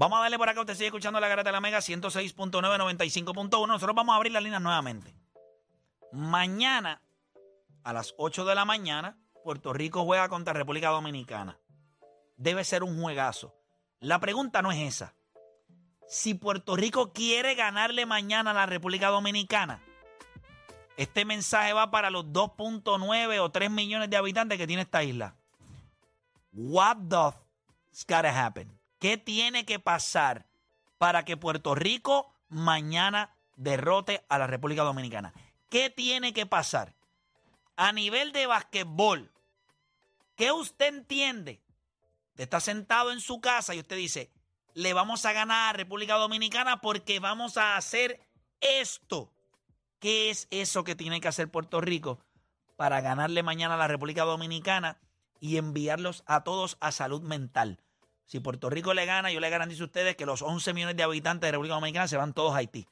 [0.00, 0.60] Vamos a darle por acá.
[0.60, 3.66] Usted sigue escuchando la garata de la Mega 106.9, 95.1.
[3.66, 5.14] Nosotros vamos a abrir las líneas nuevamente.
[6.10, 7.02] Mañana,
[7.84, 11.58] a las 8 de la mañana, Puerto Rico juega contra República Dominicana.
[12.38, 13.54] Debe ser un juegazo.
[14.00, 15.14] La pregunta no es esa.
[16.08, 19.82] Si Puerto Rico quiere ganarle mañana a la República Dominicana,
[20.96, 25.36] este mensaje va para los 2.9 o 3 millones de habitantes que tiene esta isla.
[26.54, 27.36] What the
[28.08, 28.79] gotta happen?
[29.00, 30.46] ¿Qué tiene que pasar
[30.98, 35.32] para que Puerto Rico mañana derrote a la República Dominicana?
[35.70, 36.94] ¿Qué tiene que pasar?
[37.76, 39.32] A nivel de basquetbol,
[40.36, 41.62] ¿qué usted entiende?
[42.32, 44.30] Usted está sentado en su casa y usted dice,
[44.74, 48.20] le vamos a ganar a República Dominicana porque vamos a hacer
[48.60, 49.32] esto.
[49.98, 52.20] ¿Qué es eso que tiene que hacer Puerto Rico
[52.76, 54.98] para ganarle mañana a la República Dominicana
[55.40, 57.80] y enviarlos a todos a salud mental?
[58.30, 61.02] Si Puerto Rico le gana, yo le garantizo a ustedes que los 11 millones de
[61.02, 62.86] habitantes de República Dominicana se van todos a Haití.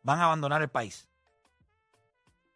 [0.00, 1.06] Van a abandonar el país.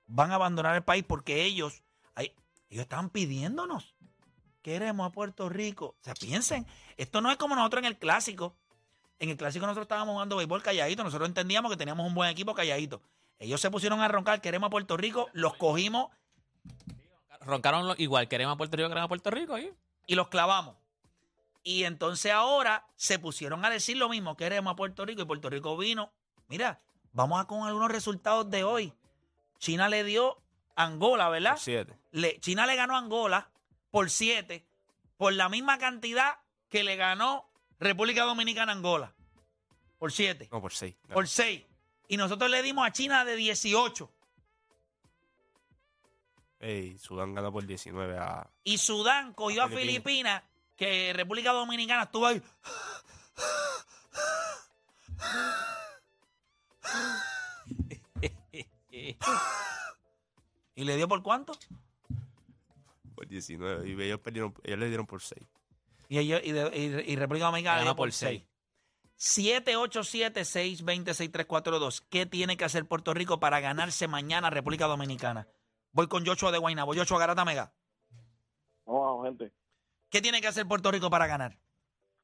[0.07, 1.83] Van a abandonar el país porque ellos,
[2.17, 2.33] ellos
[2.71, 3.95] estaban pidiéndonos.
[4.63, 5.97] Queremos a Puerto Rico.
[6.01, 6.67] O sea, piensen,
[6.97, 8.57] esto no es como nosotros en el clásico.
[9.19, 11.05] En el clásico nosotros estábamos jugando béisbol calladito.
[11.05, 13.03] Nosotros entendíamos que teníamos un buen equipo calladito.
[13.39, 16.11] Ellos se pusieron a roncar, queremos a Puerto Rico, los cogimos.
[17.43, 19.59] Roncaron igual, queremos a Puerto Rico, queremos a Puerto Rico.
[20.07, 20.77] Y los clavamos.
[21.63, 25.23] Y entonces ahora se pusieron a decir lo mismo, queremos a Puerto Rico.
[25.23, 26.13] Y Puerto Rico vino.
[26.49, 26.81] Mira,
[27.13, 28.93] vamos a con algunos resultados de hoy.
[29.59, 30.43] China le dio
[30.75, 31.57] Angola, ¿verdad?
[31.59, 31.97] siete.
[32.11, 33.51] Le, China le ganó a Angola
[33.91, 34.67] por siete,
[35.17, 39.15] por la misma cantidad que le ganó República Dominicana a Angola.
[39.99, 40.49] Por siete.
[40.51, 40.97] No, por seis.
[41.13, 41.65] Por seis.
[42.09, 44.11] Y nosotros le dimos a China de 18.
[46.63, 48.49] Ey, Sudán ganó por 19 a...
[48.63, 50.03] Y Sudán cogió a Filipinas.
[50.05, 50.43] Filipinas,
[50.77, 52.41] que República Dominicana estuvo ahí.
[60.75, 61.53] ¿Y le dio por cuánto?
[63.15, 63.89] Por 19.
[63.89, 65.41] Y ellos, perdieron, ellos le dieron por 6.
[66.09, 68.43] Y, ellos, y, de- y- y República Dominicana le dio por por 6.
[68.43, 68.45] seis.
[69.19, 72.03] 787-620-6342.
[72.09, 75.47] ¿Qué tiene que hacer Puerto Rico para ganarse mañana a República Dominicana?
[75.93, 76.95] Voy con Joshua de Guaynabo.
[76.95, 77.73] Joshua Garata Mega.
[78.87, 79.53] No, gente.
[80.11, 81.57] ¿Qué tiene que hacer Puerto Rico para ganar?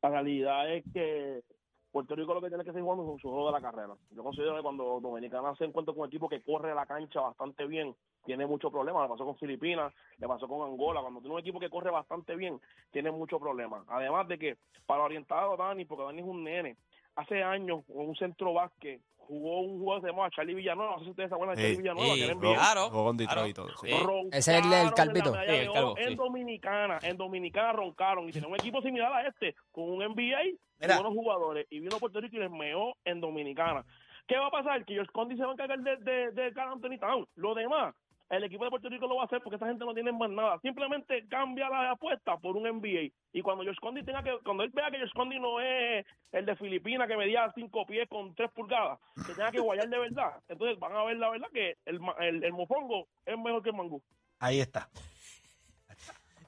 [0.02, 1.42] La realidad es que
[1.90, 3.94] Puerto Rico lo que tiene que seguir jugando es su juego de la carrera.
[4.10, 7.66] Yo considero que cuando Dominicana se encuentra con un equipo que corre la cancha bastante
[7.66, 9.02] bien, tiene muchos problemas.
[9.02, 11.00] Le pasó con Filipinas, le pasó con Angola.
[11.00, 13.84] Cuando tiene un equipo que corre bastante bien, tiene muchos problemas.
[13.88, 16.76] Además de que, para orientar a Dani, porque Dani es un nene,
[17.16, 20.92] hace años, en un centro básquet, jugó un jugador que se llamaba Charlie Villanueva.
[20.92, 22.54] No sé si ustedes se acuerdan de Charlie Villanueva, que era NBA.
[22.54, 22.90] claro.
[22.90, 23.48] Jugó con Detroit claro.
[23.48, 23.68] y todo.
[23.80, 23.88] sí.
[24.32, 25.34] Ese es el en Calvito.
[25.34, 26.14] Sí, el calvo, en sí.
[26.14, 30.58] Dominicana, en Dominicana roncaron y tenía un equipo similar a este, con un NBA y
[30.80, 30.94] Mira.
[30.94, 33.84] buenos jugadores, y vino a Puerto Rico y les meó en Dominicana.
[34.26, 34.84] ¿Qué va a pasar?
[34.84, 37.26] Que George Condi se va a encargar de, de, de Carl Anthony Town.
[37.36, 37.94] Lo demás,
[38.30, 40.30] el equipo de Puerto Rico lo va a hacer porque esta gente no tiene más
[40.30, 40.58] nada.
[40.60, 43.12] Simplemente cambia la apuesta por un NBA.
[43.32, 46.46] Y cuando George Condi tenga que, cuando él vea que George Condi no es el
[46.46, 50.32] de Filipinas que medía cinco pies con tres pulgadas, que tenga que guayar de verdad,
[50.48, 53.76] entonces van a ver la verdad que el, el, el mofongo es mejor que el
[53.76, 54.02] mangú.
[54.40, 54.88] Ahí está.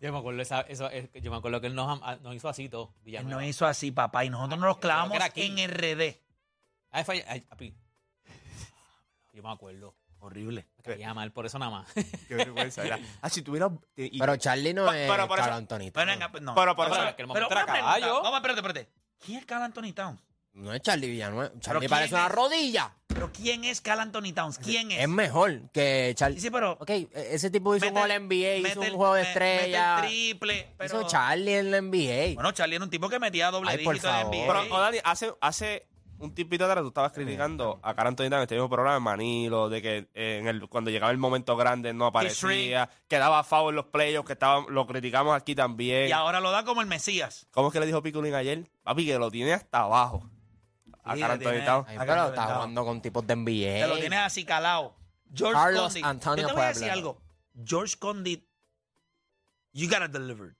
[0.00, 2.00] Yo me acuerdo, esa, yo me acuerdo que él nos,
[2.34, 2.94] hizo así todo.
[3.04, 5.70] Él nos hizo así, papá, y nosotros nos los clavamos que era en.
[5.70, 6.16] RD.
[6.91, 7.74] Ay, papi.
[9.34, 9.94] Yo me acuerdo.
[10.20, 10.66] Horrible.
[10.78, 11.92] Me caía mal por eso nada más.
[12.28, 12.84] Qué vergüenza.
[12.84, 12.98] era.
[13.22, 13.70] Ah, si tuviera...
[13.97, 15.91] y- Pero Charlie no es pero por eso- Carl Anthony.
[15.92, 16.54] Pero venga, pues no.
[16.54, 17.00] Pero por No, eso...
[17.00, 18.00] pero es que el Pero momento era una pregunta.
[18.00, 18.22] caballo.
[18.22, 18.88] Vamos, espérate, espérate.
[19.25, 20.20] ¿Quién es Cal Anthony Towns?
[20.53, 21.53] No es Charlie Villanueva.
[21.60, 22.32] Charlie quién parece una es?
[22.32, 22.92] rodilla.
[23.06, 24.59] ¿Pero quién es Cal Anthony Towns?
[24.59, 25.00] ¿Quién es?
[25.03, 26.36] Es mejor que Charlie.
[26.38, 26.72] Sí, sí, pero...
[26.72, 29.22] Ok, e- ese tipo hizo un mete- gol en NBA, hizo un el- juego de
[29.22, 29.94] me- estrella.
[29.97, 31.00] mete el triple, pero...
[31.00, 32.34] Hizo Charlie en la NBA.
[32.34, 34.34] Bueno, Charlie era un tipo que metía doble Ay, por dígito en favor.
[34.34, 34.47] NBA.
[34.64, 35.86] Pero, Odani, hace, hace
[36.20, 39.82] un tiempito atrás tú estabas criticando a Towns en este mismo programa en Manilo, de
[39.82, 43.76] que eh, en el, cuando llegaba el momento grande no aparecía, que daba foul en
[43.76, 46.09] los playoffs, que estaba, lo criticamos aquí también.
[46.09, 47.47] Y ahora lo da como el Mesías.
[47.50, 48.71] ¿Cómo es que le dijo Piculín ayer?
[48.83, 50.28] Papi, que lo tiene hasta abajo.
[51.03, 51.60] A Sí, tiene-.
[51.60, 53.80] Ay, Acá pero está jugando con tipos de NBA.
[53.80, 54.95] Te lo tienes así calado.
[55.34, 56.04] George Carlos Condit.
[56.04, 56.68] Antonio Yo te voy a Puebla.
[56.80, 57.21] decir algo.
[57.65, 58.45] George Condit,
[59.72, 60.56] you gotta deliver.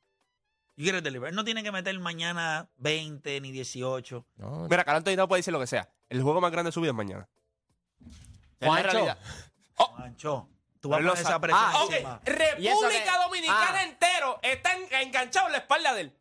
[0.81, 1.29] You gotta deliver.
[1.29, 4.27] Él no tiene que meter mañana 20 ni 18.
[4.37, 5.89] No, Mira, Carl Anthony Towns puede decir lo que sea.
[6.09, 7.29] El juego más grande de su vida es mañana.
[8.01, 8.11] Es
[8.61, 8.91] la Juancho.
[8.91, 9.19] realidad.
[9.99, 10.49] Mancho,
[10.81, 11.41] tú vas a Él lo poner esa sabe.
[11.43, 12.21] presión Ah, Ok, encima.
[12.59, 13.23] ¿Y eso República qué?
[13.25, 13.83] Dominicana Ah.
[13.85, 16.17] entero está en- enganchado en la espalda de él.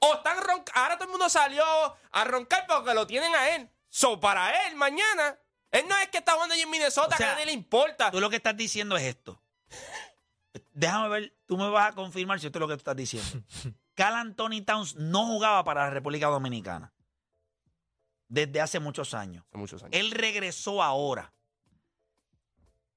[0.00, 1.62] O están ronca- Ahora todo el mundo salió
[2.10, 3.70] a roncar porque lo tienen a él.
[3.88, 5.38] So, para él, mañana.
[5.70, 7.52] Él no es que está jugando allí en Minnesota, O sea, que a nadie le
[7.52, 8.10] importa.
[8.10, 9.40] Tú lo que estás diciendo es esto.
[10.72, 13.44] Déjame ver, tú me vas a confirmar si esto es lo que tú estás diciendo.
[13.94, 16.92] Cal Anthony Towns no jugaba para la República Dominicana
[18.28, 19.44] desde hace muchos años.
[19.48, 19.92] Hace muchos años.
[19.98, 21.32] Él regresó ahora.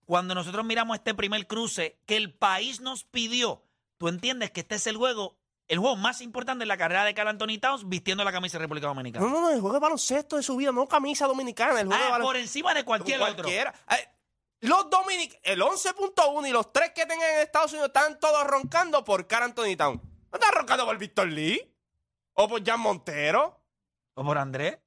[0.05, 3.63] Cuando nosotros miramos este primer cruce que el país nos pidió,
[3.97, 5.37] tú entiendes que este es el juego,
[5.67, 8.63] el juego más importante en la carrera de Cal Anthony Towns vistiendo la camisa de
[8.65, 9.25] República Dominicana.
[9.25, 11.79] No, no, no, el juego de baloncesto de su vida, no camisa dominicana.
[11.81, 13.47] El juego de Ah, por encima de cualquier otro.
[13.49, 13.63] Eh,
[14.59, 19.03] Los Dominic, el 11.1 y los tres que tengan en Estados Unidos están todos roncando
[19.05, 20.01] por Carl Anthony Town.
[20.33, 21.61] ¿No están roncando por Víctor Lee?
[22.33, 23.61] ¿O por Jan Montero?
[24.15, 24.79] O por Andrés.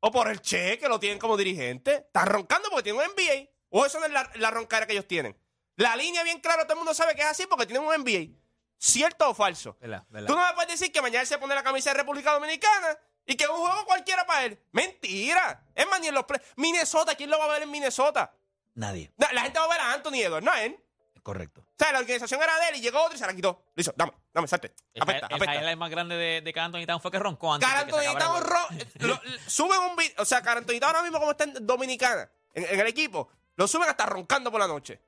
[0.00, 1.94] ¿O por el Che, que lo tienen como dirigente?
[2.06, 3.50] Están roncando porque tienen un NBA.
[3.68, 5.38] ¿O eso no es la, la roncadera que ellos tienen?
[5.76, 8.34] La línea bien clara, todo el mundo sabe que es así porque tienen un NBA.
[8.78, 9.76] ¿Cierto o falso?
[9.78, 12.98] Tú no me puedes decir que mañana él se pone la camisa de República Dominicana
[13.26, 14.58] y que es un juego cualquiera para él.
[14.72, 15.66] Mentira.
[15.74, 16.24] Es más, ni en los
[16.56, 18.32] Minnesota, ¿quién lo va a ver en Minnesota?
[18.72, 19.12] Nadie.
[19.18, 20.82] La gente va a ver a Anthony Edwards, no a él.
[21.28, 21.60] Correcto.
[21.60, 23.62] O sea, la organización era de él y llegó otro y se la quitó.
[23.76, 24.72] Hizo, dame, dame, salte.
[24.94, 25.54] El, Apesta, el apesta.
[25.56, 27.68] highlight más grande de, de Carl Anthony Towns fue que roncó antes.
[27.68, 29.14] Carl de que se Anthony acabara el Towns juego.
[29.14, 31.44] ro- lo- lo- suben un video, o sea, Carl Anthony Towns ahora mismo como está
[31.44, 35.02] en Dominicana, en, en el equipo, lo suben hasta roncando por la noche.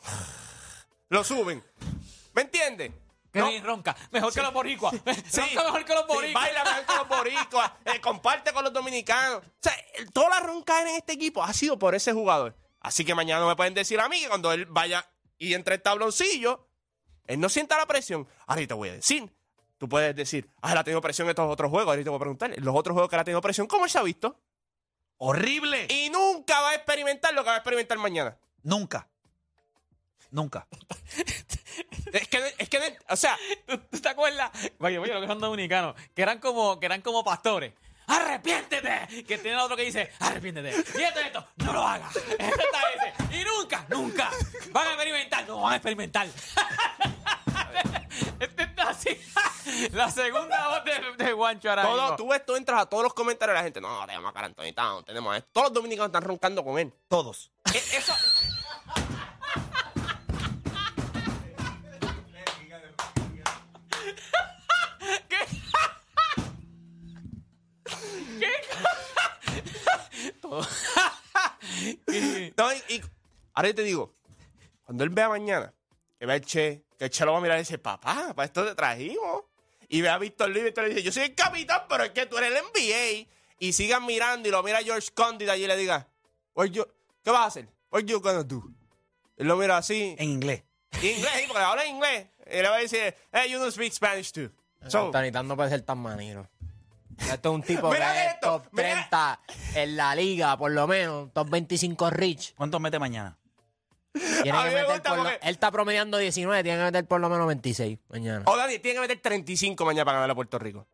[1.10, 1.62] Lo suben.
[2.34, 2.92] ¿Me entiendes?
[3.32, 3.48] Qué No.
[3.48, 3.96] bien ronca.
[4.12, 4.94] Mejor que los boricuas.
[5.28, 6.44] Sí, ronca mejor que los sí, boricuas.
[6.44, 9.38] baila mejor que los boricuas, eh, comparte con los dominicanos.
[9.44, 9.74] O sea,
[10.12, 12.56] toda la roncadera en este equipo ha sido por ese jugador.
[12.80, 15.04] Así que mañana no me pueden decir a mí que cuando él vaya
[15.40, 16.68] y entre el tabloncillo,
[17.26, 18.28] él no sienta la presión.
[18.46, 19.32] Ahora yo te voy a decir.
[19.78, 21.88] Tú puedes decir, ah, él ha tenido presión en estos otros juegos.
[21.88, 23.90] Ahorita te voy a preguntar, los otros juegos que él ha tenido presión, ¿cómo él
[23.90, 24.38] se ha visto?
[25.16, 25.86] Horrible.
[25.88, 28.36] Y nunca va a experimentar lo que va a experimentar mañana.
[28.62, 29.08] Nunca.
[30.30, 30.68] Nunca.
[32.12, 34.50] Es que, es que, o sea, ¿Tú, tú te acuerdas?
[34.80, 35.94] Oye, oye, lo que son dominicanos.
[36.12, 37.72] Que eran como, que eran como pastores.
[38.10, 39.24] ¡Arrepiéntete!
[39.24, 40.70] Que tiene otro que dice, arrepiéntete.
[40.98, 42.14] Y esto, esto, no lo hagas.
[42.38, 43.36] Este está ese.
[43.40, 44.30] Y nunca, nunca.
[44.72, 45.46] Van a experimentar.
[45.46, 46.26] No van a experimentar.
[48.40, 49.20] Este está así.
[49.92, 52.16] La segunda voz de, de Guancho ahora todo, mismo.
[52.16, 55.04] tú ves, tú entras a todos los comentarios de la gente, no, tenemos a Towns,
[55.04, 55.48] tenemos a esto.
[55.52, 56.92] Todos los dominicanos están roncando con él.
[57.08, 57.50] Todos.
[57.72, 58.14] E- Eso,
[72.56, 73.02] No, y, y-
[73.54, 74.14] ahora yo te digo,
[74.84, 75.72] cuando él vea mañana,
[76.18, 78.46] que vea el Che, que el Che lo va a mirar y dice, papá, para
[78.46, 79.44] esto te trajimos.
[79.88, 82.26] Y ve a Víctor Lee, Víctor Lee dice, yo soy el capitán, pero es que
[82.26, 83.28] tú eres el NBA.
[83.58, 86.08] Y sigan mirando y lo mira George Condit allí y le diga,
[86.54, 86.86] "What you-
[87.22, 87.68] ¿qué vas a hacer?
[87.90, 88.62] What you gonna do?
[89.36, 90.62] Él lo mira así, En inglés.
[90.92, 92.26] en inglés, porque habla inglés.
[92.46, 94.50] Y le va a decir, hey, you don't speak Spanish too.
[94.88, 96.48] So, Anthony Towns no puede ser tan manero.
[97.20, 98.92] Esto es un tipo Mira que es esto, top mira.
[99.10, 99.40] 30
[99.74, 101.32] en la liga, por lo menos.
[101.32, 102.54] Top 25 rich.
[102.54, 103.36] ¿Cuántos mete mañana?
[104.12, 106.78] Tiene A que mí me meter gusta por lo- porque- Él está promediando 19, tiene
[106.78, 108.42] que meter por lo menos 26 mañana.
[108.46, 110.86] o Dani, tiene que meter 35 mañana para ganar a Puerto Rico.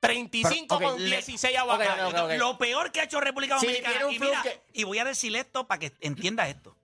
[0.00, 2.04] 35 Pero, ok, con le- 16 aguacates.
[2.04, 2.30] ok, ok, ok.
[2.38, 3.92] Lo peor que ha hecho República Sí, Dominicana.
[3.94, 4.60] tiene un y, mira, fluke.
[4.72, 6.76] y voy a decir esto para que entiendas esto.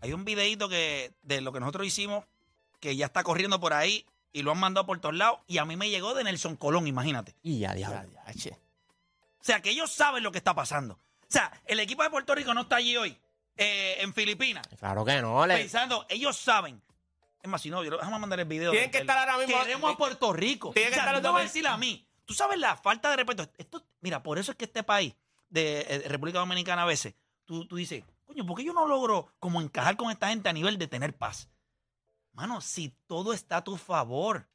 [0.00, 2.24] Hay un videito que, de lo que nosotros hicimos
[2.80, 5.40] que ya está corriendo por ahí y lo han mandado por todos lados.
[5.46, 7.34] Y a mí me llegó de Nelson Colón, imagínate.
[7.42, 8.08] Y ya, diablo.
[8.34, 8.52] Ya.
[8.52, 10.94] O sea, que ellos saben lo que está pasando.
[10.94, 13.16] O sea, el equipo de Puerto Rico no está allí hoy,
[13.56, 15.56] eh, en Filipinas, Claro que no, le.
[15.56, 16.82] pensando, ellos saben.
[17.42, 18.70] Es más, si no, yo- déjame mandar el video.
[18.72, 20.72] Tienen que estar ahora mismo- Queremos a Puerto Rico.
[20.72, 22.04] Tienen que O sea, estar los no va a decir a mí.
[22.24, 23.48] Tú sabes la falta de respeto.
[23.56, 25.14] Esto, mira, por eso es que este país,
[25.48, 27.14] de eh, República Dominicana a veces,
[27.46, 30.52] tú, tú dices, coño, ¿por qué yo no logro como encajar con esta gente a
[30.52, 31.48] nivel de tener paz?
[32.38, 34.46] Mano, si todo está a tu favor,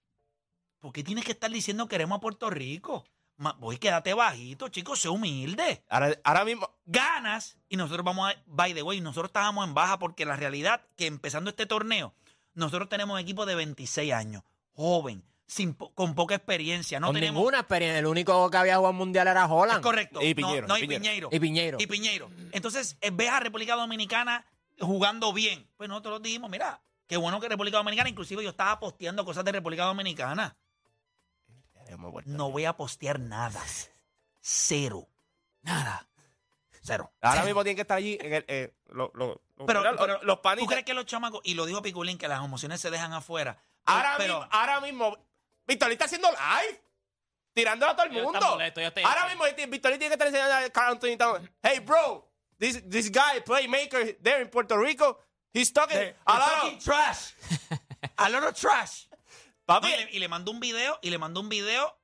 [0.80, 3.04] ¿por qué tienes que estar diciendo queremos a Puerto Rico?
[3.36, 5.84] Ma- Voy, quédate bajito, chicos, sé humilde.
[5.90, 10.00] Ahora, ahora mismo, Ganas y nosotros vamos a, by the way, nosotros estábamos en baja
[10.00, 12.14] porque la realidad que empezando este torneo,
[12.54, 17.02] nosotros tenemos un equipo de 26 años, joven, sin, con poca experiencia.
[17.02, 18.00] No con tenemos, ninguna experiencia.
[18.00, 19.84] El único que había jugado mundial era es Holland.
[19.84, 20.22] correcto.
[20.22, 21.28] Y No, Piñero, no, y y Piñeiro.
[21.34, 21.78] Y Piñeiro.
[21.82, 22.32] Y Piñeiro.
[22.54, 24.46] Entonces, eh, ves a República Dominicana
[24.80, 25.68] jugando bien.
[25.76, 29.52] Pues nosotros dijimos, mira, qué bueno que República Dominicana, inclusive yo estaba posteando cosas de
[29.52, 30.56] República Dominicana.
[32.26, 33.62] No voy a postear nada.
[34.42, 35.08] Cero.
[35.62, 36.08] Nada.
[36.82, 37.14] Cero.
[37.22, 37.46] ahora Cero.
[37.46, 40.24] mismo tienen que estar allí en el, eh, lo- lo- lo- Pero, mira, lo- pero
[40.24, 43.14] los ¿Tú crees que los chamacos, y lo dijo Piculín, que las emociones se dejan
[43.14, 43.58] afuera?
[43.86, 45.18] Ahora, pero, mismo, ahora mismo,
[45.66, 46.82] Víctor Lee está haciendo live.
[47.54, 48.40] Tirándolo a todo el Yo mundo.
[48.40, 49.54] está molesto, yo estoy- ahora mismo, Lee
[50.00, 51.48] tiene que estar enseñando a Carl Anthony.
[51.62, 52.30] Hey, bro,
[52.60, 55.20] this, this guy, playmaker there in Puerto Rico,
[55.54, 56.84] he's talking They're a lot talking of...
[56.84, 57.34] trash.
[58.18, 59.06] a lot of trash.
[59.66, 61.98] Papi, y, le, y le mandó un video, y le mandó un video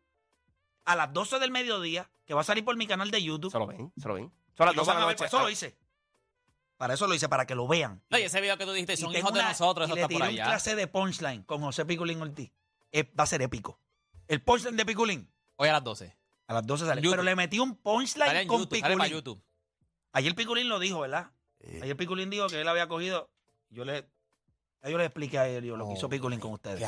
[0.86, 3.52] a las 12 del mediodía, que va a salir por mi canal de YouTube.
[3.52, 4.32] se lo ven, se lo ven.
[4.56, 5.18] Son las Y lo 12 de van la a ver, noche.
[5.18, 5.78] por eso lo hice.
[6.78, 8.02] Para eso lo hice, para que lo vean.
[8.10, 9.96] No, y ese video que tú dijiste, son tengo hijos de una- nosotros, y eso
[9.96, 10.46] le está por tiré un allá.
[10.46, 12.52] clase de punchline con José Piculín Ortiz.
[12.92, 13.80] eh, va a ser épico.
[14.28, 15.30] El punchline de Piculín.
[15.58, 16.16] Hoy a las 12.
[16.48, 17.02] A las 12 sale.
[17.02, 17.12] YouTube.
[17.12, 18.80] Pero le metí un Sale punchline en con YouTube.
[18.80, 19.12] Sale para Piculín.
[19.14, 19.44] YouTube.
[20.14, 21.32] Ayer Piculín lo dijo, ¿verdad?
[21.82, 23.30] Ayer Piculín dijo que él había cogido.
[23.70, 24.10] Yo le,
[24.84, 26.82] yo le expliqué a él yo, lo que Oh, hizo Piculín con ustedes.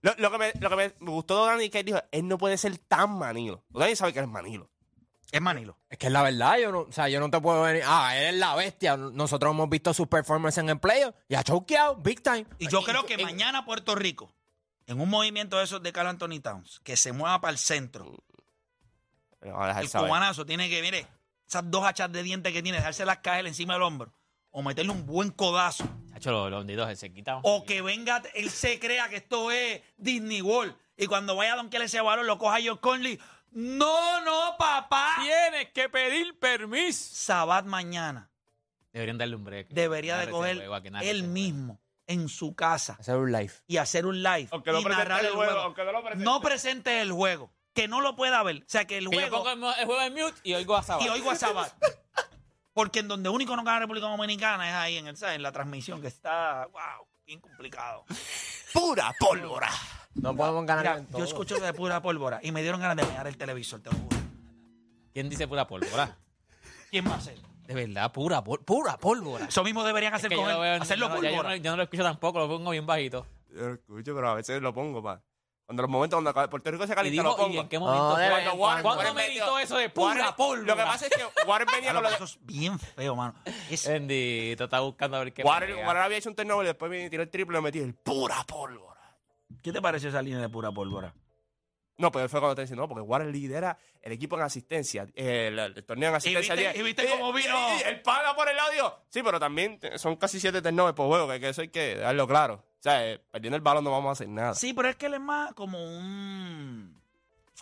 [0.00, 2.26] Lo, lo que me, lo que me gustó de Dani es que él dijo, él
[2.26, 3.64] no puede ser tan manilo.
[3.70, 4.68] Dani sabe que él es manilo.
[5.30, 5.78] Es Manilo.
[5.88, 7.82] Es que es la verdad, yo no, o sea, yo no te puedo venir.
[7.86, 8.98] Ah, él es la bestia.
[8.98, 12.44] Nosotros hemos visto sus performances en el playoff y ha choqueado, big time.
[12.58, 14.30] Y yo creo que mañana Puerto Rico,
[14.86, 18.14] en un movimiento de esos de Carl Anthony Towns, que se mueva para el centro,
[19.40, 20.08] el saber.
[20.10, 21.06] cubanazo tiene que, mire,
[21.48, 24.12] esas dos hachas de dientes que tiene, dejarse las cajas encima del hombro,
[24.52, 27.40] o meterle un buen codazo, Chacho, los, los bandidos se quitan.
[27.42, 31.56] o que venga, él se crea que esto es Disney World, y cuando vaya a
[31.56, 33.18] Don ese balón lo coja Joe Conley.
[33.50, 35.16] No, no, papá.
[35.20, 37.14] Tienes que pedir permiso.
[37.14, 38.30] Sabat mañana
[38.92, 39.68] Deberían darle un break.
[39.68, 43.52] debería de coger juego, él mismo en su casa Hacer un live.
[43.66, 45.66] y hacer un live Aunque no y presente narrar el el juego, juego.
[45.66, 46.24] aunque no lo presente.
[46.24, 48.56] No presente el juego, que no lo pueda ver.
[48.56, 49.20] O sea, que el juego.
[49.38, 51.04] Yo pongo el, el juego en mute y oigo a Sabat.
[51.06, 51.72] y oigo a Sabat.
[52.72, 55.36] Porque en donde único no gana República Dominicana es ahí en, el, ¿sabes?
[55.36, 58.04] en la transmisión, que está, wow, bien complicado.
[58.72, 59.68] Pura pólvora.
[60.14, 63.10] No podemos ganar Mira, en yo escucho de pura pólvora y me dieron ganas de
[63.12, 64.16] mear el televisor, te lo juro.
[65.12, 66.16] ¿Quién dice pura pólvora?
[66.90, 67.36] ¿Quién más hace?
[67.66, 69.46] De verdad, pura, pol- pura pólvora.
[69.46, 71.22] Eso mismo deberían Es hacer que con yo él, lo veo en- hacerlo yo no-
[71.22, 71.56] ya yo pólvora.
[71.56, 73.26] no, yo no lo escucho tampoco, lo pongo bien bajito.
[73.50, 75.22] Yo lo escucho, pero a veces lo pongo, pa.
[75.72, 77.60] Cuando los momentos cuando Puerto Rico se calienta, lo digo, ¿y pongo.
[77.62, 78.22] en qué momento No, fue?
[78.22, 78.82] de vez Cuando en Warren-.
[78.82, 80.66] ¿Cuándo Warren meritó metió- eso de pura Warren- pólvora?
[80.66, 82.14] Lo que pasa es que Warren venía con lo de...
[82.16, 83.34] Eso es bien feo, mano.
[83.70, 85.86] Es- Bendito, está buscando a ver qué Warren, pelea.
[85.86, 87.94] Warren había hecho un turnover y después y tiró el triple y le metió el
[87.94, 89.00] pura pólvora.
[89.62, 91.14] ¿Qué te parece esa línea de pura pólvora?
[91.96, 95.06] No, pero él fue cuando te decía, no, porque Warren lidera el equipo en asistencia,
[95.14, 96.54] eh, el, el torneo en asistencia.
[96.54, 99.40] viste- y viste cómo vino- y- y el pana por el lado dijo, sí, pero
[99.40, 102.62] también te- son casi siete turnovers por juego, que, que eso hay que dejarlo claro.
[102.82, 104.54] O sea, eh, perdiendo el balón no vamos a hacer nada.
[104.54, 107.00] Sí, pero es que él es más como un...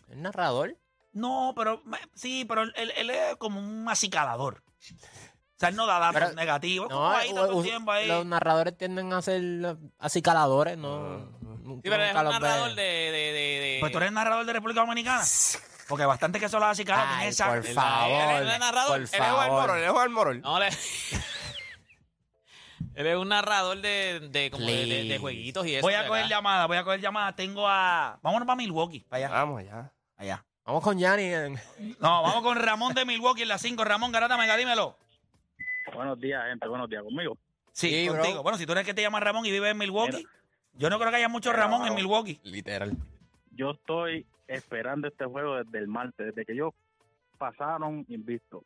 [0.08, 0.76] El narrador.
[1.12, 1.82] No, pero
[2.14, 4.62] sí, pero él, él- él es como un acicalador.
[4.64, 6.88] O sea, él no da datos Pero- negativos.
[6.88, 8.08] No, ahí u- el tiempo ahí.
[8.08, 10.94] los narradores tienden a ser eh, así caladores, ¿no?
[10.96, 11.18] Ah.
[11.42, 14.14] Nunca- Sí, pero es nunca un narrador de, de, de, de- Pues tú eres el
[14.14, 15.22] narrador de República Dominicana.
[15.88, 17.12] Porque bastante que son acicaladores.
[17.16, 18.32] Tienen esa- por favor.
[18.42, 19.76] él es narrador, por él es Juan Morol, favor.
[19.78, 20.40] él es Juan Morol.
[20.40, 20.68] No, le...
[23.00, 25.18] Él es un narrador de, de, como de, de- de Please.
[25.18, 25.86] jueguitos y eso.
[25.86, 26.28] Voy a coger acá.
[26.34, 27.34] llamada, voy a coger llamada.
[27.34, 28.18] Tengo a...
[28.22, 29.34] Vámonos para Milwaukee, para allá.
[29.34, 29.92] Vamos allá.
[30.18, 30.44] allá.
[30.66, 31.22] Vamos con Yanni.
[31.24, 31.54] en-
[31.98, 33.82] No, vamos con Ramón de Milwaukee en la 5.
[33.84, 34.96] Ramón Garata Mega, dímelo.
[35.94, 36.68] Buenos días, gente.
[36.68, 37.02] Buenos días.
[37.02, 37.38] ¿Conmigo?
[37.72, 38.18] Sí, Sí, bro.
[38.18, 38.42] contigo.
[38.42, 40.26] Bueno, si tú eres el que te llama Ramón y vives en Milwaukee,
[40.74, 42.38] yo no creo que haya mucho Ramón en Milwaukee.
[42.42, 42.92] Literal.
[43.52, 46.74] Yo estoy esperando este juego desde el martes, desde que ellos
[47.38, 48.62] pasaron invisto.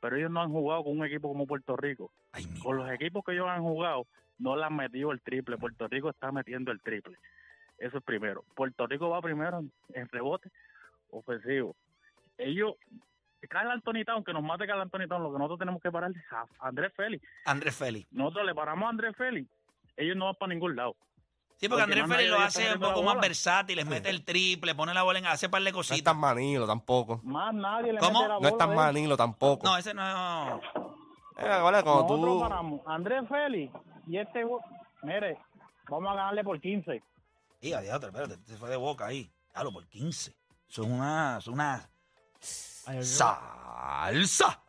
[0.00, 2.10] Pero ellos no han jugado con un equipo como Puerto Rico.
[2.32, 4.06] Ay, Con los equipos que ellos han jugado,
[4.38, 5.58] no le han metido el triple.
[5.58, 7.16] Puerto Rico está metiendo el triple.
[7.78, 8.44] Eso es primero.
[8.54, 10.50] Puerto Rico va primero en, en rebote
[11.10, 11.76] ofensivo.
[12.38, 12.74] Ellos,
[13.48, 16.10] Carl Anthony Town, que nos mate Carl Anthony Town, lo que nosotros tenemos que parar
[16.10, 17.26] es a Andrés Félix.
[17.44, 18.10] Andrés Félix.
[18.12, 19.50] Nosotros le paramos a Andrés Félix,
[19.96, 20.96] ellos no van para ningún lado.
[21.60, 24.74] Sí, porque, Porque Andrés Félix lo hace un poco más versátil, les mete el triple,
[24.74, 26.04] pone la bola en, hace par de No es cositas.
[26.14, 27.20] tan manilo tampoco.
[27.22, 28.20] Más nadie le ¿Cómo?
[28.20, 28.48] mete la No bola.
[28.48, 29.66] es tan manilo tampoco.
[29.66, 30.56] No, ese no.
[31.36, 32.40] Eh, vale, Nosotros tú...
[32.40, 33.74] paramos Andrés Félix
[34.06, 34.46] y este,
[35.02, 35.36] mire,
[35.90, 37.02] vamos a ganarle por 15.
[37.60, 39.30] Y adiós, espérate, se fue de boca ahí.
[39.52, 40.34] Claro, por 15.
[40.66, 41.90] Son una, son una
[42.38, 43.38] salsa.
[43.76, 44.18] A mí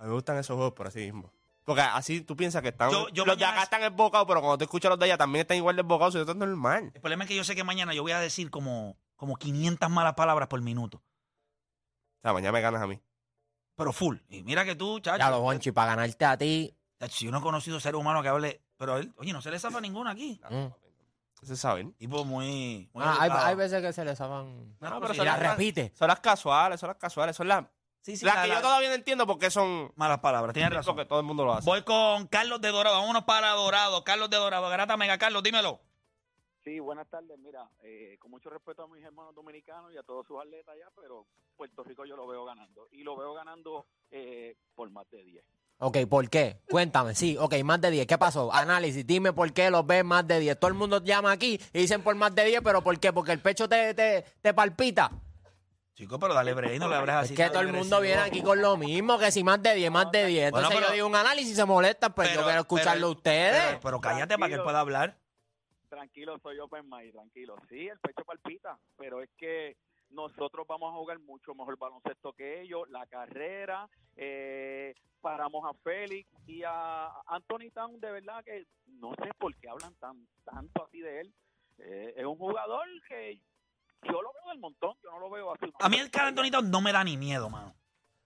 [0.07, 1.31] me gustan esos juegos por así mismo.
[1.63, 2.89] Porque así tú piensas que están...
[2.91, 5.41] Yo- yo los de acá están esbocados, pero cuando tú escuchas los de allá también
[5.41, 6.91] están igual de esbocados y eso es normal.
[6.93, 9.89] El problema es que yo sé que mañana yo voy a decir como, como 500
[9.89, 10.97] malas palabras por minuto.
[10.97, 12.99] O sea, mañana me ganas a mí.
[13.75, 14.17] Pero full.
[14.29, 15.17] Y mira que tú, chacho.
[15.19, 16.75] Ya lo Bonchi, para ganarte a ti.
[16.99, 18.61] chacho, yo no he conocido ser humano que hable.
[18.77, 20.39] Pero él, oye, no se le zafa ninguno aquí.
[20.49, 20.65] Mm.
[21.45, 21.93] Se saben.
[21.93, 22.89] Tipo muy.
[22.93, 24.75] muy Ah, hay, veces que se les saban.
[24.79, 25.91] No, No, pero son la las- repite.
[25.95, 27.63] Son las casuales, son las casuales, son las...
[28.01, 29.91] Sí, sí, las la- que la- yo todavía no entiendo por qué son...
[29.95, 30.95] Malas palabras, tienes razón.
[30.95, 31.65] Porque todo el mundo lo hace.
[31.69, 32.97] Voy con Carlos de Dorado.
[32.99, 34.03] Vámonos para Dorado.
[34.03, 34.67] Carlos de Dorado.
[34.69, 35.17] Garata Mega.
[35.17, 35.79] Carlos, dímelo.
[36.63, 37.37] Sí, buenas tardes.
[37.39, 40.87] Mira, eh, con mucho respeto a mis hermanos dominicanos y a todos sus atletas allá,
[40.95, 41.25] pero
[41.57, 42.87] Puerto Rico yo lo veo ganando.
[42.91, 45.43] Y lo veo ganando eh, por más de 10.
[45.79, 46.59] Ok, ¿por qué?
[46.69, 48.05] Cuéntame, sí, ok, más de 10.
[48.05, 48.53] ¿Qué pasó?
[48.53, 50.59] Análisis, dime por qué los ves más de 10.
[50.59, 53.11] Todo el mundo llama aquí y dicen por más de 10, pero ¿por qué?
[53.11, 55.09] Porque el pecho te, te, te palpita.
[55.93, 57.33] Chico, pero dale break, no le abres así.
[57.33, 58.01] Es que todo el mundo agresivo.
[58.01, 60.51] viene aquí con lo mismo, que si más de 10, más de 10.
[60.51, 63.07] Bueno, Entonces pero- yo digo un análisis y se molestan, pues yo Pero- quiero escucharlo
[63.07, 63.63] a ustedes.
[63.67, 65.17] Pero, pero cállate para que él pueda hablar.
[65.89, 67.55] Tranquilo, soy open mind, tranquilo.
[67.69, 69.75] Sí, el pecho palpita, pero es que
[70.09, 72.89] nosotros vamos a jugar mucho mejor baloncesto que ellos.
[72.89, 79.29] La carrera, eh, paramos a Félix y a Anthony Town, de verdad que no sé
[79.37, 81.33] por qué hablan tan tanto así de él.
[81.79, 83.39] Eh, es un jugador que
[84.03, 85.71] yo lo veo del montón, yo no lo veo así.
[85.79, 87.75] A mí el Carl Anthony Towns no me da ni miedo, mano.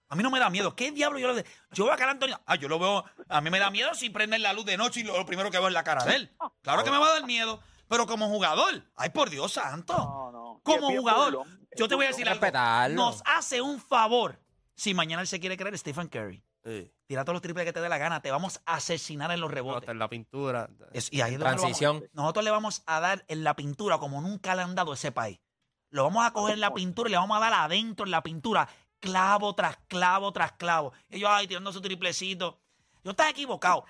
[0.08, 0.76] A mí no me da miedo.
[0.76, 1.44] ¿Qué diablo yo lo de...
[1.72, 3.04] Yo veo a Carl Anthony Ah, yo lo veo...
[3.28, 5.50] A mí me da miedo si prenden la luz de noche y lo, lo primero
[5.50, 6.36] que veo es la cara de él.
[6.62, 7.60] Claro que me va a dar miedo.
[7.88, 8.84] Pero como jugador...
[8.94, 9.96] Ay, por Dios santo.
[9.96, 10.60] No, no.
[10.62, 11.42] Como jugador,
[11.76, 12.40] yo te voy a decir algo.
[12.40, 12.94] Respetarlo.
[12.96, 14.40] Nos hace un favor
[14.76, 16.42] si mañana él se quiere creer Stephen Curry.
[16.64, 16.92] Sí.
[17.06, 18.20] Tira todos los triples que te dé la gana.
[18.22, 19.82] Te vamos a asesinar en los rebotes.
[19.82, 20.68] hasta en la pintura.
[20.92, 22.04] Es- y ahí es donde lo vamos- Transición.
[22.12, 25.10] nosotros le vamos a dar en la pintura como nunca le han dado a ese
[25.12, 25.40] país.
[25.90, 28.22] Lo vamos a coger en la pintura y le vamos a dar adentro en la
[28.22, 28.68] pintura,
[29.00, 30.92] clavo tras clavo tras clavo.
[31.10, 32.58] Ellos ahí tirando su triplecito.
[33.04, 33.84] Yo estaba equivocado.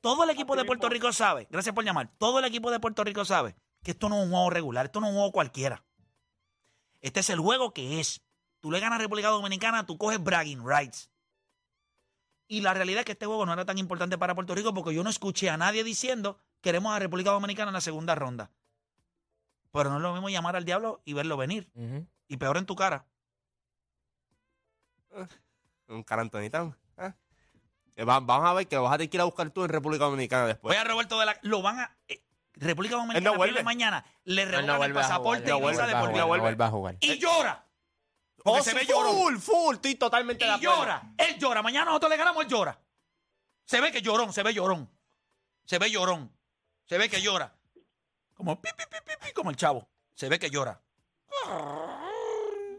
[0.00, 3.02] Todo el equipo de Puerto Rico sabe, gracias por llamar, todo el equipo de Puerto
[3.02, 5.84] Rico sabe que esto no es un juego regular, esto no es un juego cualquiera.
[7.00, 8.20] Este es el juego que es.
[8.60, 11.10] Tú le ganas a República Dominicana, tú coges bragging rights.
[12.48, 14.94] Y la realidad es que este juego no era tan importante para Puerto Rico porque
[14.94, 18.50] yo no escuché a nadie diciendo queremos a República Dominicana en la segunda ronda.
[19.72, 21.70] Pero no es lo mismo llamar al diablo y verlo venir.
[22.28, 23.06] Y peor en tu cara.
[25.88, 26.76] Un Anthony Towns.
[26.96, 27.14] Ah.
[27.96, 29.70] Eh, va- Vamos a ver que vas a tener que ir a buscar tú en
[29.70, 30.74] República Dominicana después.
[30.74, 31.38] Voy a Roberto de la...
[31.42, 31.96] Lo van a...
[32.08, 32.22] eh,
[32.54, 33.62] República Dominicana pierde vuelve.
[33.62, 34.04] mañana.
[34.24, 35.08] Le Él revocan no el vuelve a jugar.
[35.10, 36.20] pasaporte No y vuelve visa a de jugar, por vida.
[36.22, 36.96] no vuelve a jugar.
[37.00, 37.64] Y llora.
[38.36, 39.14] Porque Oh, se sí, ve llorón.
[39.16, 40.76] full, full, estoy totalmente de Y acuerdo.
[40.76, 41.12] llora.
[41.18, 41.62] Él llora.
[41.62, 42.78] Mañana nosotros le ganamos, él llora.
[43.64, 44.88] Se ve que llorón, se ve llorón.
[45.64, 46.32] Se ve llorón.
[46.86, 47.54] Se ve que llora.
[48.38, 49.88] Como pi, pi, pi, pi, pi, como el chavo.
[50.14, 50.80] Se ve que llora.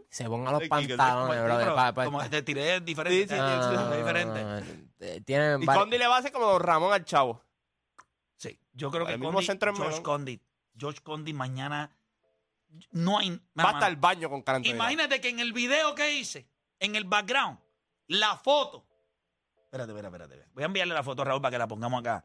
[0.08, 3.22] Se ponga los pantalones, pa- como te tiré diferente.
[3.22, 4.86] Sí, sí, sí, Ah, Es diferente.
[5.00, 7.44] eh, Tienen Y Condi le va a hacer como Don Ramón al chavo.
[8.36, 10.02] Sí, yo creo que El mismo Condi, centro en George.
[10.02, 10.40] Condi,
[10.76, 11.94] George Condi mañana
[12.92, 13.38] no hay.
[13.58, 14.66] Va hasta el baño con Towns.
[14.66, 16.48] Imagínate que en el video que hice,
[16.78, 17.58] en el background,
[18.06, 18.86] la foto.
[19.64, 20.48] Espérate, espérate, espérate.
[20.54, 22.24] Voy a enviarle la foto a Raúl para que la pongamos acá.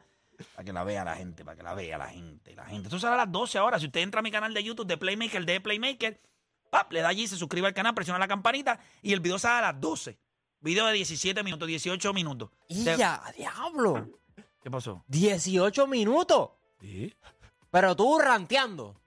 [0.54, 2.88] Para que la vea la gente, para que la vea la gente, la gente.
[2.88, 3.80] Esto sale a las 12 ahora.
[3.80, 6.22] Si usted entra a mi canal de YouTube de Playmaker, de Playmaker,
[6.70, 9.60] pap, le da allí, se suscribe al canal, presiona la campanita y el video sale
[9.60, 10.18] a las 12.
[10.62, 12.50] Video de 17 minutos, 18 minutos.
[12.68, 14.10] ¡Y ya, diablo!
[14.62, 15.04] ¿Qué pasó?
[15.08, 16.50] 18 minutos.
[16.82, 17.14] ¿Sí?
[17.70, 19.00] Pero tú ranteando.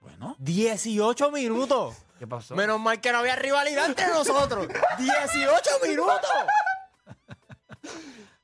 [0.00, 1.96] Bueno, 18 minutos.
[2.18, 2.54] ¿qué pasó?
[2.54, 4.68] Menos mal que no había rivalidad entre nosotros.
[4.98, 6.30] 18 minutos.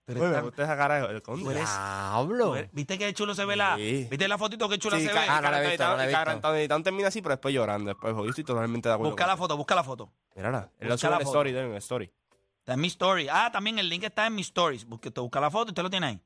[0.08, 1.44] Pero Uy, me está- gusta esa cara de Condi.
[1.44, 2.44] Tú eres- Diablo.
[2.46, 3.76] tú eres- ¿Viste qué chulo se ve la?
[3.76, 4.06] Sí.
[4.10, 5.18] ¿Viste la fotito qué chula Sí, se ve?
[5.18, 6.82] Ah, no la he visto, no la he visto.
[6.82, 7.90] Termina así, pero después llorando.
[7.90, 9.10] Después, yo estoy totalmente de acuerdo.
[9.10, 10.10] Busca la foto, busca la foto.
[10.34, 10.70] Mírala.
[10.78, 11.38] Él lo Busca sube la en el foto.
[11.38, 12.12] story, en el story.
[12.60, 13.28] Está en mi story.
[13.30, 14.86] Ah, también el link está en mis stories.
[14.86, 16.20] Busque, te busca la foto, usted lo tiene ahí.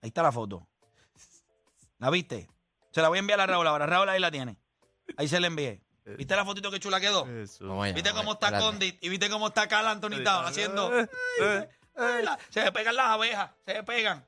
[0.00, 0.66] Ahí está la foto.
[1.98, 2.48] ¿La viste?
[2.90, 3.84] Se la voy a enviar a Raúl ahora.
[3.84, 4.56] Raúl ahí la tiene.
[5.18, 5.82] Ahí se la envié.
[6.04, 7.26] ¿Viste la fotito que chula quedó?
[7.28, 7.68] Eso.
[7.68, 8.64] Vamos allá, ¿Viste cómo está espérate.
[8.66, 9.04] Condit?
[9.04, 10.90] ¿Y viste cómo está Carl Anthony Towns haciendo?
[11.96, 12.26] Eh, eh.
[12.50, 14.24] Se me pegan las abejas, se me pegan.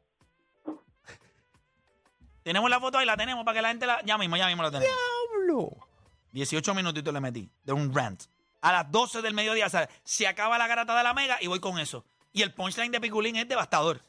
[2.42, 4.02] Tenemos la foto ahí, la tenemos para que la gente la.
[4.04, 4.94] Ya mismo, ya mismo la tenemos.
[5.46, 5.70] Diablo.
[6.32, 8.24] 18 minutitos le metí de un rant.
[8.60, 9.68] A las 12 del mediodía
[10.04, 12.04] se acaba la garata de la mega y voy con eso.
[12.32, 14.00] Y el punchline de Piculín es devastador.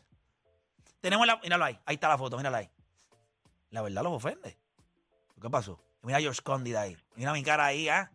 [0.99, 1.37] Tenemos la.
[1.37, 2.69] Míralo ahí, ahí está la foto, mírala ahí.
[3.69, 4.57] La verdad los ofende.
[5.41, 5.79] ¿Qué pasó?
[6.01, 6.97] Mira a George Condit ahí.
[7.15, 8.11] Mira mi cara ahí, ¿ah?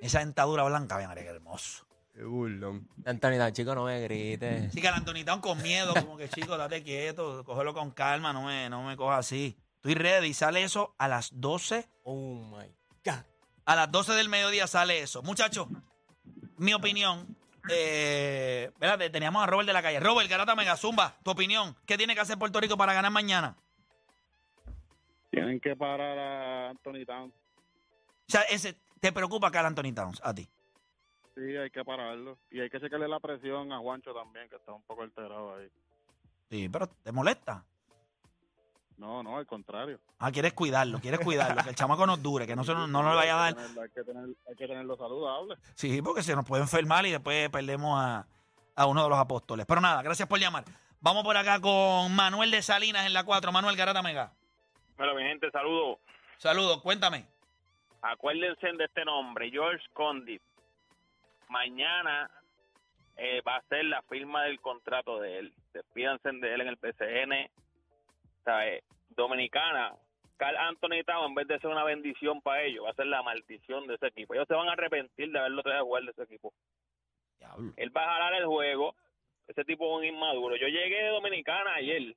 [0.00, 1.83] Esa dentadura blanca, mira, qué hermoso.
[2.22, 2.88] Burlón.
[3.04, 4.72] Anthony, tan chico, no me grites.
[4.72, 8.44] Sí, que el Antonitón con miedo, como que chico, date quieto, cógelo con calma, no
[8.44, 9.56] me, no me cojas así.
[9.76, 11.86] Estoy ready, sale eso a las 12.
[12.04, 12.66] Oh my
[13.04, 13.24] God.
[13.66, 15.22] A las 12 del mediodía sale eso.
[15.22, 15.68] Muchachos,
[16.58, 17.36] mi opinión.
[17.70, 20.00] Eh, espérate, teníamos a Robert de la calle.
[20.00, 21.74] Robert, Garata Megazumba, tu opinión.
[21.86, 23.56] ¿Qué tiene que hacer Puerto Rico para ganar mañana?
[25.30, 27.34] Tienen que parar a Anthony Towns.
[27.34, 30.48] O sea, ese, ¿te preocupa Carl Anthony Towns a ti?
[31.34, 32.38] Sí, hay que pararlo.
[32.50, 35.68] Y hay que sacarle la presión a Juancho también, que está un poco alterado ahí.
[36.50, 37.64] Sí, pero ¿te molesta?
[38.96, 39.98] No, no, al contrario.
[40.20, 43.02] Ah, quieres cuidarlo, quieres cuidarlo, que el chamaco nos dure, que no, se, nos- no
[43.02, 43.58] nos lo vaya a dar.
[43.58, 45.56] Hay que tener- Hay que, tener, hay que tenerlo saludable.
[45.74, 48.24] Sí, porque se nos puede enfermar y después perdemos a,
[48.76, 49.66] a uno de los apóstoles.
[49.66, 50.62] Pero nada, gracias por llamar.
[51.00, 53.50] Vamos por acá con Manuel de Salinas en la 4.
[53.50, 54.32] Manuel Garata Mega.
[54.96, 55.98] Bueno, mi gente, saludos.
[56.38, 57.26] Saludos, cuéntame.
[58.00, 60.40] Acuérdense de este nombre, George Condit.
[61.48, 62.30] Mañana
[63.16, 65.54] eh, va a ser la firma del contrato de él.
[65.72, 67.50] Despídanse de él en el PCN.
[68.44, 68.82] ¿Sabe?
[69.10, 69.94] Dominicana,
[70.36, 73.22] Carl Anthony Towns, en vez de ser una bendición para ellos, va a ser la
[73.22, 74.34] maldición de ese equipo.
[74.34, 76.52] Ellos se van a arrepentir de haberlo traído a jugar de ese equipo.
[77.76, 78.94] Él va a jalar el juego.
[79.46, 80.56] Ese tipo es un inmaduro.
[80.56, 82.14] Yo llegué de Dominicana ayer.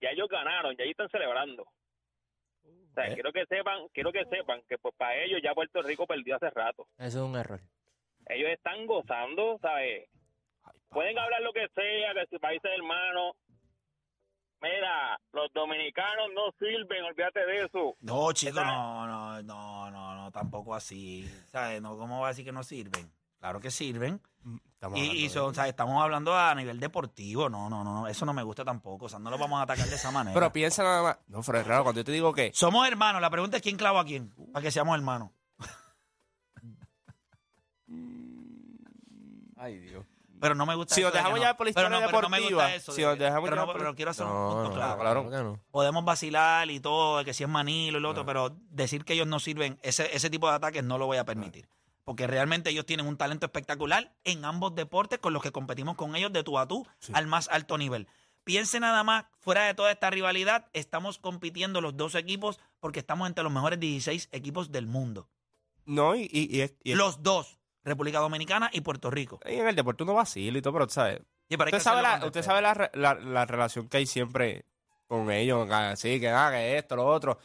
[0.00, 1.64] Ya ellos ganaron, ya ahí están celebrando.
[1.64, 3.14] O sea, ¿Eh?
[3.14, 6.50] quiero que sepan, quiero que sepan que pues para ellos ya Puerto Rico perdió hace
[6.50, 6.86] rato.
[6.98, 7.60] Eso es un error.
[8.28, 10.08] Ellos están gozando, ¿sabes?
[10.90, 13.34] Pueden hablar lo que sea, que si países hermanos,
[14.60, 17.94] Mira, los dominicanos no sirven, olvídate de eso.
[18.00, 18.64] No, ¿Verdad?
[18.64, 21.30] no, no, no, no, no, tampoco así.
[21.52, 21.80] ¿Sabes?
[21.80, 23.08] No, ¿Cómo va a decir que no sirven?
[23.38, 24.20] Claro que sirven.
[24.74, 25.46] Estamos Y, hablando y de son- eso.
[25.46, 27.48] o sea, estamos hablando a nivel deportivo.
[27.48, 29.04] No, no, no, eso no me gusta tampoco.
[29.04, 30.34] O sea, no lo vamos a atacar de esa manera.
[30.34, 31.18] Pero piensa nada más.
[31.28, 32.50] No, pero es raro cuando yo te digo que.
[32.52, 33.20] Somos hermanos.
[33.22, 34.32] La pregunta es quién clava a quién.
[34.52, 35.30] Para que seamos hermanos.
[39.58, 40.04] Ay, Dios.
[40.40, 41.42] Pero no me gusta Si eso nos de que dejamos no.
[41.42, 42.92] llevar por la Pero historia no, pero no me deportiva, gusta eso.
[42.92, 45.00] si de dejamos pero, llevar no, por- pero quiero hacer un punto no, claro.
[45.00, 45.30] claro.
[45.30, 45.60] que no.
[45.72, 49.14] Podemos vacilar y todo, de que si es Manilo y lo otro, pero decir que
[49.14, 51.68] ellos no sirven, ese, ese tipo de ataques no lo voy a permitir.
[52.04, 56.14] Porque realmente ellos tienen un talento espectacular en ambos deportes con los que competimos con
[56.14, 58.06] ellos de tú a tú al más alto nivel.
[58.44, 63.26] Piense nada más, fuera de toda esta rivalidad, estamos compitiendo los dos equipos porque estamos
[63.28, 65.28] entre los mejores 16 equipos del mundo.
[65.84, 67.57] No, y, y, y es- y es- Los dos,
[67.88, 69.40] República Dominicana y Puerto Rico.
[69.48, 71.20] y en el deporte uno vacila y todo, pero ¿sabes?
[71.48, 74.64] Pero Usted sabe, la, usted sabe la, re- la, la relación que hay siempre
[75.06, 77.38] con ellos, así que ah, que esto, lo otro.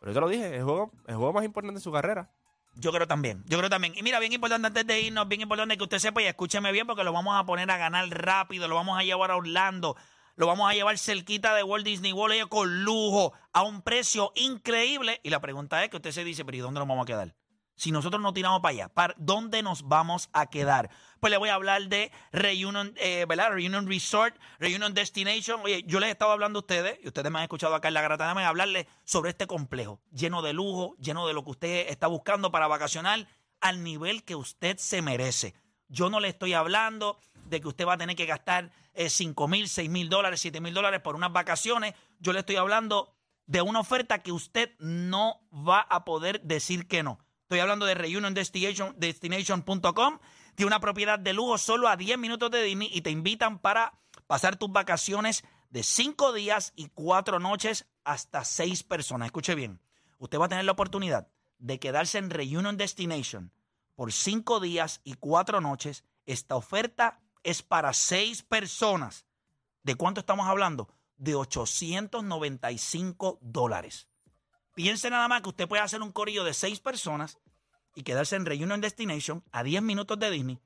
[0.00, 2.28] Pero yo te lo dije, el juego, el juego más importante de su carrera.
[2.74, 3.94] Yo creo también, yo creo también.
[3.96, 6.86] Y mira, bien importante antes de irnos, bien importante que usted sepa y escúcheme bien
[6.86, 9.96] porque lo vamos a poner a ganar rápido, lo vamos a llevar a Orlando,
[10.34, 15.20] lo vamos a llevar cerquita de Walt Disney World con lujo, a un precio increíble.
[15.22, 17.34] Y la pregunta es que usted se dice, pero ¿y dónde nos vamos a quedar?
[17.76, 20.90] Si nosotros no tiramos para allá, ¿para dónde nos vamos a quedar?
[21.20, 23.26] Pues le voy a hablar de Reunion, eh.
[23.28, 25.60] Reunion Resort, Reunion Destination.
[25.62, 28.02] Oye, yo les estaba hablando a ustedes, y ustedes me han escuchado acá en la
[28.02, 32.06] Grata de hablarles sobre este complejo, lleno de lujo, lleno de lo que usted está
[32.06, 33.28] buscando para vacacionar
[33.60, 35.54] al nivel que usted se merece.
[35.88, 39.48] Yo no le estoy hablando de que usted va a tener que gastar eh, 5
[39.48, 41.94] mil, 6 mil dólares, 7 mil dólares por unas vacaciones.
[42.18, 43.14] Yo le estoy hablando
[43.46, 47.18] de una oferta que usted no va a poder decir que no.
[47.46, 48.96] Estoy hablando de Reunion Destination-.
[48.98, 54.00] Tiene una propiedad de lujo solo a 10 minutos de Disney y te invitan para
[54.26, 59.26] pasar tus vacaciones de 5 días y 4 noches hasta 6 personas.
[59.26, 59.80] Escuche bien.
[60.18, 61.28] Usted va a tener la oportunidad
[61.60, 63.52] de quedarse en Reunion Destination
[63.94, 66.02] por 5 días y 4 noches.
[66.24, 69.24] Esta oferta es para 6 personas.
[69.84, 70.88] ¿De cuánto estamos hablando?
[71.16, 74.08] De 895 dólares.
[74.76, 77.38] Piense nada más que usted puede hacer un corillo de seis personas
[77.94, 80.60] y quedarse en Reunion Destination a 10 minutos de Disney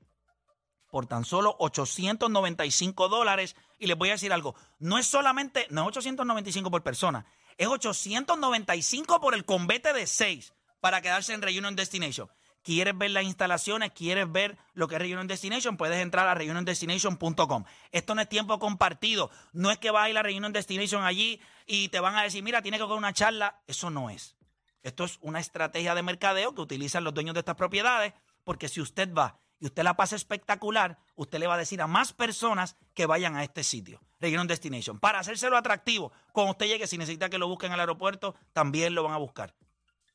[0.91, 3.55] por tan solo 895 dólares.
[3.79, 7.25] Y les voy a decir algo, no es solamente, no es 895 por persona,
[7.57, 12.29] es 895 por el convete de seis para quedarse en Reunion Destination.
[12.63, 13.91] ¿Quieres ver las instalaciones?
[13.91, 15.77] ¿Quieres ver lo que es Reunion Destination?
[15.77, 17.63] Puedes entrar a reuniondestination.com.
[17.91, 19.31] Esto no es tiempo compartido.
[19.51, 22.43] No es que vas a ir a Reunion Destination allí y te van a decir,
[22.43, 23.61] mira, tienes que coger una charla.
[23.65, 24.35] Eso no es.
[24.83, 28.81] Esto es una estrategia de mercadeo que utilizan los dueños de estas propiedades, porque si
[28.81, 32.77] usted va y usted la pasa espectacular, usted le va a decir a más personas
[32.95, 34.99] que vayan a este sitio, Reunion Destination.
[34.99, 39.03] Para hacérselo atractivo, cuando usted llegue, si necesita que lo busquen al aeropuerto, también lo
[39.03, 39.53] van a buscar.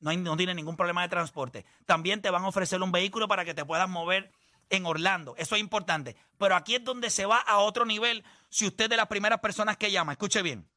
[0.00, 1.64] No, tiene ningún problema de transporte.
[1.86, 4.30] También te van a ofrecer un vehículo para que te puedas mover
[4.68, 5.34] en Orlando.
[5.38, 6.16] Eso es importante.
[6.38, 9.40] Pero aquí es donde se va a otro nivel si usted es de las primeras
[9.40, 10.12] personas que llama.
[10.12, 10.68] Escuche bien.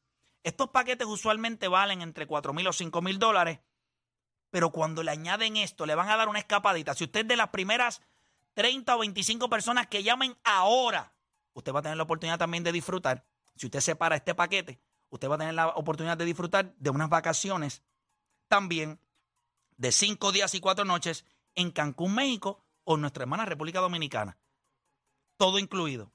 [0.42, 3.60] Estos paquetes usualmente valen entre 4 mil o 5 mil dólares,
[4.50, 6.94] pero cuando le añaden esto, le van a dar una escapadita.
[6.94, 8.00] Si usted es de las primeras
[8.54, 11.12] 30 o 25 personas que llamen ahora,
[11.52, 13.24] usted va a tener la oportunidad también de disfrutar.
[13.54, 14.80] Si usted separa este paquete,
[15.10, 17.82] usted va a tener la oportunidad de disfrutar de unas vacaciones
[18.48, 18.98] también
[19.80, 24.36] de cinco días y cuatro noches en Cancún, México, o nuestra hermana República Dominicana.
[25.38, 26.12] Todo incluido.